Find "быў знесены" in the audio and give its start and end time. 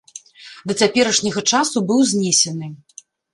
1.93-2.73